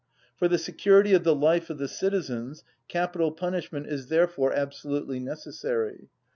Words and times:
For 0.35 0.47
the 0.47 0.57
security 0.57 1.13
of 1.13 1.23
the 1.23 1.35
life 1.35 1.69
of 1.69 1.77
the 1.77 1.87
citizens 1.87 2.63
capital 2.87 3.31
punishment 3.31 3.85
is 3.85 4.07
therefore 4.07 4.51
absolutely 4.51 5.19
necessary. 5.19 6.09